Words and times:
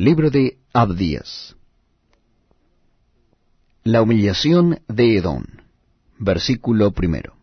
Libro 0.00 0.30
de 0.30 0.58
Abdías 0.72 1.56
La 3.82 4.00
humillación 4.00 4.80
de 4.86 5.16
Edom 5.16 5.42
Versículo 6.20 6.92
primero 6.92 7.34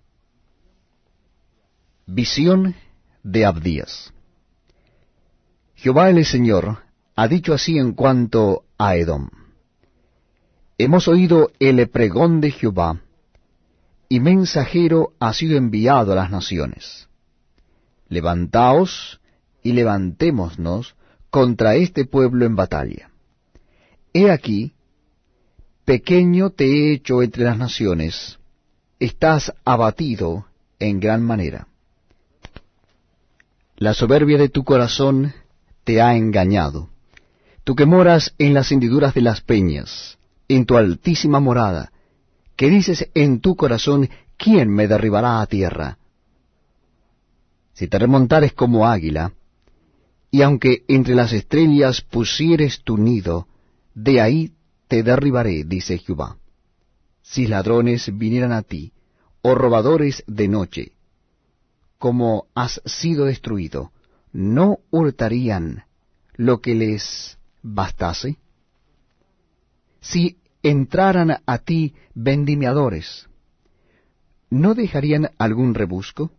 Visión 2.05 2.73
de 3.23 3.46
Abdías 3.46 4.13
Jehová 5.73 6.10
el 6.10 6.23
Señor 6.23 6.78
ha 7.18 7.28
dicho 7.28 7.54
así 7.54 7.78
en 7.78 7.92
cuanto 7.92 8.63
a 8.78 8.96
Edom. 8.96 9.28
Hemos 10.78 11.10
oído 11.10 11.51
el 11.60 11.85
pregón 11.90 12.40
de 12.40 12.51
Jehová, 12.51 13.01
y 14.08 14.22
mensajero 14.22 15.12
ha 15.19 15.33
sido 15.33 15.58
enviado 15.58 16.13
a 16.13 16.16
las 16.16 16.31
naciones. 16.31 17.09
Levantaos 18.08 19.20
y 19.62 19.73
levantémonos 19.73 20.95
contra 21.36 21.76
este 21.76 22.05
pueblo 22.05 22.45
en 22.45 22.55
batalla. 22.55 23.09
He 24.13 24.31
aquí, 24.31 24.71
pequeño 25.84 26.52
te 26.52 26.63
he 26.63 26.94
hecho 26.94 27.21
entre 27.21 27.44
las 27.44 27.58
naciones, 27.58 28.39
estás 29.02 29.53
abatido 29.66 30.45
en 30.80 31.02
gran 31.02 31.21
manera. 31.23 31.67
La 33.75 33.94
soberbia 33.94 34.38
de 34.38 34.48
tu 34.48 34.63
corazón 34.63 35.34
te 35.84 36.02
ha 36.02 36.16
engañado. 36.16 36.88
Tú 37.66 37.75
que 37.75 37.86
moras 37.86 38.33
en 38.38 38.53
las 38.53 38.72
hendiduras 38.72 39.13
de 39.13 39.20
las 39.20 39.41
peñas, 39.41 40.17
en 40.47 40.66
tu 40.66 40.77
altísima 40.77 41.41
morada, 41.41 41.91
que 42.55 42.70
dices 42.70 43.09
en 43.13 43.41
tu 43.41 43.58
corazón, 43.58 44.09
¿quién 44.38 44.70
me 44.70 44.88
derribará 44.88 45.41
a 45.41 45.47
tierra? 45.47 45.97
Si 47.73 47.89
te 47.89 47.99
remontares 47.99 48.53
como 48.53 48.88
águila, 48.88 49.33
y 50.35 50.41
aunque 50.41 50.84
entre 50.89 51.16
las 51.16 51.31
estrellas 51.31 52.02
pusieres 52.02 52.81
tu 52.84 52.98
nido, 52.98 53.48
de 53.94 54.20
ahí 54.20 54.52
te 54.89 55.02
derribaré, 55.02 55.63
dice 55.63 55.97
Jehová. 55.97 56.36
Si 57.22 57.47
ladrones 57.47 58.11
vinieran 58.17 58.52
a 58.52 58.61
ti, 58.61 58.91
o 59.41 59.56
robadores 59.56 60.25
de 60.28 60.50
noche, 60.50 60.91
como 61.97 62.47
has 62.53 62.81
sido 62.83 63.23
destruido, 63.23 63.94
¿no 64.33 64.80
hurtarían 64.91 65.86
lo 66.33 66.59
que 66.59 66.75
les 66.75 67.38
bastase? 67.63 68.38
Si 70.02 70.38
entraran 70.63 71.38
a 71.45 71.58
ti 71.59 71.95
vendimiadores, 72.13 73.30
¿no 74.50 74.73
dejarían 74.73 75.31
algún 75.38 75.73
rebusco? 75.73 76.30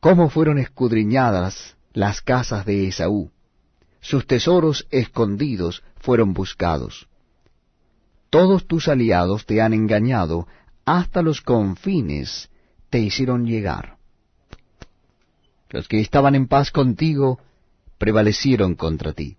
¿Cómo 0.00 0.28
fueron 0.28 0.58
escudriñadas 0.58 1.75
las 1.96 2.20
casas 2.20 2.66
de 2.66 2.88
Esaú. 2.88 3.30
Sus 4.00 4.26
tesoros 4.26 4.86
escondidos 4.90 5.82
fueron 5.96 6.34
buscados. 6.34 7.08
Todos 8.28 8.66
tus 8.66 8.88
aliados 8.88 9.46
te 9.46 9.62
han 9.62 9.72
engañado, 9.72 10.46
hasta 10.84 11.22
los 11.22 11.40
confines 11.40 12.50
te 12.90 12.98
hicieron 12.98 13.46
llegar. 13.46 13.96
Los 15.70 15.88
que 15.88 16.00
estaban 16.00 16.34
en 16.34 16.48
paz 16.48 16.70
contigo 16.70 17.40
prevalecieron 17.96 18.74
contra 18.74 19.14
ti. 19.14 19.38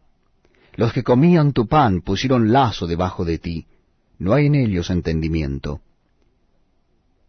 Los 0.73 0.93
que 0.93 1.03
comían 1.03 1.53
tu 1.53 1.67
pan 1.67 2.01
pusieron 2.01 2.51
lazo 2.51 2.87
debajo 2.87 3.23
de 3.23 3.37
ti. 3.37 3.67
No 4.17 4.33
hay 4.33 4.47
en 4.47 4.55
ellos 4.55 4.89
entendimiento. 4.89 5.81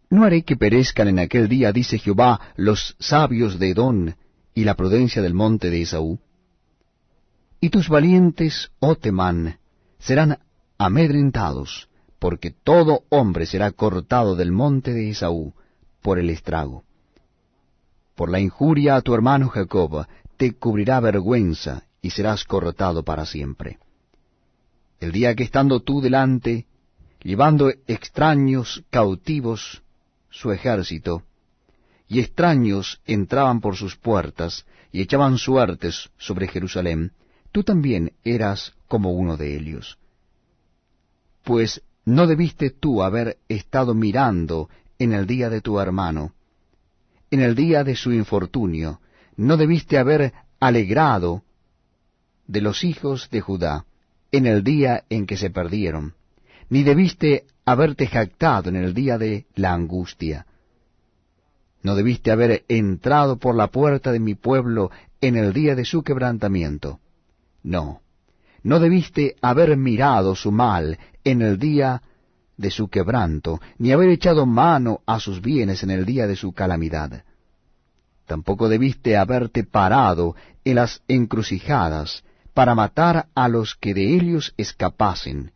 No 0.08 0.24
haré 0.24 0.42
que 0.42 0.56
perezcan 0.56 1.08
en 1.08 1.18
aquel 1.18 1.50
día, 1.50 1.70
dice 1.70 1.98
Jehová, 1.98 2.40
los 2.56 2.96
sabios 2.98 3.58
de 3.58 3.70
Edón, 3.72 4.16
y 4.59 4.64
la 4.64 4.75
prudencia 4.75 5.23
del 5.23 5.34
monte 5.34 5.70
de 5.70 5.83
Esaú? 5.83 6.19
Y 7.61 7.70
tus 7.70 7.89
valientes, 7.89 8.73
oh 8.81 8.97
Temán, 8.97 9.61
serán 10.01 10.41
amedrentados, 10.78 11.89
porque 12.19 12.51
todo 12.51 13.05
hombre 13.09 13.47
será 13.47 13.70
cortado 13.70 14.34
del 14.34 14.51
monte 14.51 14.92
de 14.92 15.11
Esaú 15.11 15.55
por 16.02 16.18
el 16.18 16.29
estrago. 16.29 16.83
Por 18.17 18.30
la 18.30 18.41
injuria 18.41 18.97
a 18.97 19.01
tu 19.01 19.14
hermano 19.14 19.48
Jacob 19.48 20.08
te 20.36 20.55
cubrirá 20.55 20.98
vergüenza 20.98 21.85
y 22.02 22.11
serás 22.11 22.42
cortado 22.42 23.05
para 23.05 23.27
siempre. 23.27 23.79
El 24.98 25.13
día 25.13 25.36
que 25.36 25.45
estando 25.45 25.79
tú 25.79 26.01
delante, 26.01 26.67
llevando 27.23 27.70
extraños 27.86 28.83
cautivos 28.91 29.85
su 30.30 30.51
ejército, 30.51 31.23
y 32.08 32.20
extraños 32.20 33.01
entraban 33.07 33.61
por 33.61 33.77
sus 33.77 33.96
puertas 33.96 34.64
y 34.91 35.02
echaban 35.02 35.36
suertes 35.39 36.11
sobre 36.17 36.48
Jerusalén, 36.48 37.13
tú 37.52 37.63
también 37.63 38.13
eras 38.24 38.74
como 38.89 39.13
uno 39.13 39.36
de 39.36 39.57
ellos. 39.57 39.98
Pues 41.45 41.83
no 42.05 42.27
debiste 42.27 42.70
tú 42.70 43.02
haber 43.02 43.36
estado 43.48 43.95
mirando 43.95 44.70
en 44.98 45.13
el 45.13 45.27
día 45.27 45.51
de 45.51 45.61
tu 45.61 45.79
hermano, 45.79 46.33
en 47.30 47.41
el 47.41 47.55
día 47.55 47.85
de 47.85 47.95
su 47.95 48.13
infortunio, 48.13 49.01
no 49.36 49.57
debiste 49.57 49.98
haber 49.98 50.33
alegrado 50.58 51.45
de 52.47 52.63
los 52.63 52.83
hijos 52.83 53.29
de 53.30 53.42
Judá 53.42 53.85
en 54.33 54.47
el 54.47 54.64
día 54.64 55.05
en 55.11 55.27
que 55.27 55.36
se 55.36 55.51
perdieron, 55.51 56.14
ni 56.70 56.83
debiste 56.83 57.45
haberte 57.64 58.07
jactado 58.07 58.70
en 58.70 58.77
el 58.77 58.95
día 58.95 59.18
de 59.18 59.47
la 59.55 59.74
angustia, 59.74 60.47
no 61.83 61.94
debiste 61.94 62.30
haber 62.30 62.64
entrado 62.68 63.39
por 63.39 63.55
la 63.55 63.68
puerta 63.68 64.12
de 64.12 64.20
mi 64.20 64.34
pueblo 64.34 64.90
en 65.20 65.36
el 65.36 65.52
día 65.52 65.74
de 65.74 65.84
su 65.84 66.02
quebrantamiento. 66.02 67.00
No, 67.62 68.00
no 68.62 68.80
debiste 68.80 69.36
haber 69.40 69.77
mirado 69.77 70.34
su 70.34 70.50
mal 70.50 70.98
en 71.24 71.42
el 71.42 71.58
día 71.58 72.02
de 72.56 72.70
su 72.70 72.88
quebranto, 72.88 73.61
ni 73.78 73.92
haber 73.92 74.08
echado 74.08 74.44
mano 74.44 75.00
a 75.06 75.20
sus 75.20 75.40
bienes 75.40 75.83
en 75.84 75.90
el 75.90 76.05
día 76.05 76.27
de 76.27 76.34
su 76.34 76.52
calamidad. 76.52 77.24
Tampoco 78.27 78.68
debiste 78.68 79.17
haberte 79.17 79.62
parado 79.62 80.34
en 80.64 80.74
las 80.74 81.02
encrucijadas 81.06 82.24
para 82.52 82.74
matar 82.74 83.28
a 83.34 83.48
los 83.48 83.77
que 83.77 83.94
de 83.94 84.17
ellos 84.17 84.52
escapasen, 84.56 85.52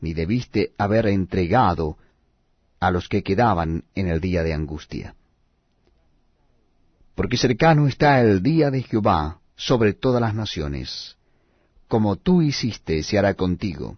ni 0.00 0.14
debiste 0.14 0.72
haber 0.78 1.06
entregado 1.06 1.98
a 2.80 2.90
los 2.90 3.08
que 3.08 3.22
quedaban 3.22 3.84
en 3.94 4.08
el 4.08 4.20
día 4.20 4.42
de 4.42 4.54
angustia 4.54 5.14
porque 7.16 7.38
cercano 7.38 7.88
está 7.88 8.20
el 8.20 8.42
día 8.42 8.70
de 8.70 8.82
Jehová 8.82 9.40
sobre 9.56 9.94
todas 9.94 10.20
las 10.20 10.34
naciones. 10.34 11.16
Como 11.88 12.16
tú 12.16 12.42
hiciste, 12.42 13.02
se 13.02 13.18
hará 13.18 13.32
contigo, 13.34 13.96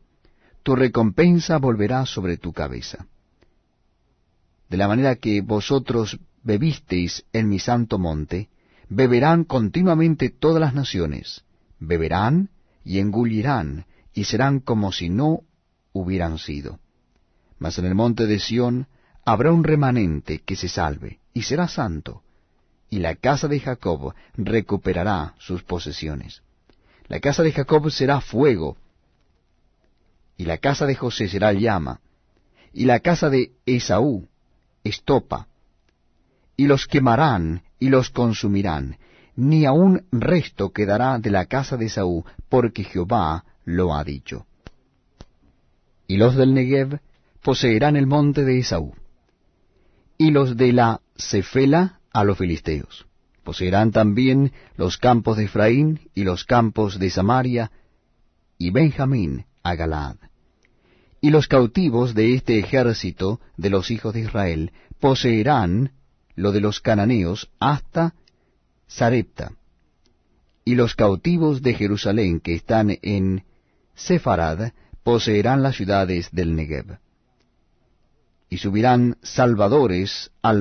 tu 0.63 0.77
recompensa 0.77 1.59
volverá 1.59 2.07
sobre 2.07 2.37
tu 2.37 2.53
cabeza. 2.53 3.07
De 4.71 4.77
la 4.77 4.87
manera 4.87 5.17
que 5.17 5.41
vosotros 5.41 6.21
bebisteis 6.45 7.25
en 7.33 7.49
mi 7.49 7.59
santo 7.59 7.99
monte, 7.99 8.51
beberán 8.89 9.43
continuamente 9.43 10.31
todas 10.31 10.61
las 10.61 10.73
naciones, 10.73 11.43
beberán 11.81 12.51
y 12.85 13.01
engullirán, 13.01 13.87
y 14.15 14.25
serán 14.25 14.61
como 14.61 14.93
si 14.93 15.09
no 15.09 15.41
hubieran 15.93 16.39
sido. 16.39 16.79
Mas 17.59 17.79
en 17.79 17.87
el 17.87 17.97
monte 17.97 18.27
de 18.27 18.39
Sión 18.39 18.87
habrá 19.25 19.51
un 19.53 19.65
remanente 19.65 20.39
que 20.39 20.55
se 20.55 20.69
salve, 20.69 21.19
y 21.35 21.43
será 21.43 21.67
santo 21.67 22.23
y 22.91 22.99
la 22.99 23.15
casa 23.15 23.49
de 23.49 23.61
Jacob 23.61 24.15
recuperará 24.35 25.35
sus 25.39 25.63
posesiones. 25.63 26.43
La 27.09 27.21
casa 27.21 27.43
de 27.43 27.53
Jacob 27.53 27.91
será 27.91 28.21
fuego, 28.21 28.77
y 30.37 30.45
la 30.45 30.59
casa 30.59 30.87
de 30.87 30.95
José 30.95 31.29
será 31.29 31.53
llama, 31.53 32.01
y 32.73 32.85
la 32.85 33.01
casa 33.01 33.29
de 33.29 33.53
Esaú 33.67 34.29
estopa, 34.85 35.49
y 36.57 36.67
los 36.67 36.87
quemarán 36.87 37.63
y 37.79 37.89
los 37.89 38.11
consumirán, 38.11 38.99
ni 39.37 39.67
aun 39.67 40.07
resto 40.11 40.71
quedará 40.71 41.19
de 41.19 41.31
la 41.31 41.47
casa 41.47 41.77
de 41.77 41.87
Esaú, 41.87 42.25
porque 42.49 42.85
Jehová 42.85 43.45
lo 43.65 43.95
ha 43.95 44.05
dicho. 44.05 44.47
Y 46.07 46.17
los 46.17 46.37
del 46.37 46.55
Negev 46.55 47.01
poseerán 47.43 47.97
el 47.97 48.07
monte 48.07 48.45
de 48.45 48.59
Esaú, 48.59 48.95
y 50.17 50.31
los 50.31 50.57
de 50.57 50.73
la 50.73 51.01
Cefela 51.17 51.98
a 52.21 52.25
los 52.25 52.39
filisteos. 52.39 53.07
Poseerán 53.45 53.93
también 53.93 54.53
los 54.77 54.99
campos 54.99 55.37
de 55.37 55.45
Efraín 55.45 56.01
y 56.15 56.25
los 56.25 56.45
campos 56.45 56.99
de 56.99 57.11
Samaria, 57.11 57.71
y 58.59 58.71
Benjamín 58.71 59.47
a 59.63 59.77
Galaad. 59.77 60.17
Y 61.21 61.31
los 61.31 61.47
cautivos 61.47 62.15
de 62.15 62.35
este 62.35 62.59
ejército 62.59 63.41
de 63.57 63.71
los 63.71 63.91
hijos 63.91 64.15
de 64.15 64.21
Israel 64.21 64.73
poseerán 65.01 65.93
lo 66.35 66.53
de 66.53 66.61
los 66.61 66.81
cananeos 66.81 67.51
hasta 67.61 68.15
Sarepta. 68.89 69.53
Y 70.65 70.75
los 70.75 70.95
cautivos 70.95 71.63
de 71.63 71.75
Jerusalén 71.75 72.41
que 72.41 72.55
están 72.55 72.99
en 73.03 73.45
Sefarad 73.95 74.73
poseerán 75.05 75.63
las 75.63 75.77
ciudades 75.77 76.31
del 76.33 76.57
Negev. 76.57 76.99
Y 78.51 78.59
subirán 78.59 79.19
salvadores 79.23 80.31
al 80.43 80.57